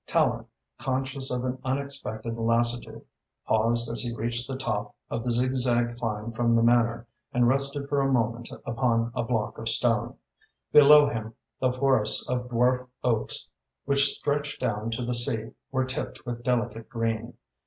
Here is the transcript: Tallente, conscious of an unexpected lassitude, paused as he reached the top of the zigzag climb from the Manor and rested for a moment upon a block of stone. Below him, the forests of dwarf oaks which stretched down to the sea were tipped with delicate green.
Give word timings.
Tallente, 0.07 0.47
conscious 0.79 1.29
of 1.29 1.45
an 1.45 1.59
unexpected 1.63 2.35
lassitude, 2.35 3.05
paused 3.45 3.87
as 3.87 4.01
he 4.01 4.11
reached 4.15 4.47
the 4.47 4.55
top 4.57 4.95
of 5.11 5.23
the 5.23 5.29
zigzag 5.29 5.95
climb 5.95 6.31
from 6.31 6.55
the 6.55 6.63
Manor 6.63 7.05
and 7.31 7.47
rested 7.47 7.87
for 7.87 8.01
a 8.01 8.11
moment 8.11 8.49
upon 8.65 9.11
a 9.13 9.21
block 9.21 9.59
of 9.59 9.69
stone. 9.69 10.15
Below 10.71 11.07
him, 11.07 11.35
the 11.59 11.71
forests 11.71 12.27
of 12.27 12.49
dwarf 12.49 12.87
oaks 13.03 13.47
which 13.85 14.05
stretched 14.09 14.59
down 14.59 14.89
to 14.89 15.05
the 15.05 15.13
sea 15.13 15.51
were 15.71 15.85
tipped 15.85 16.25
with 16.25 16.41
delicate 16.41 16.89
green. 16.89 17.35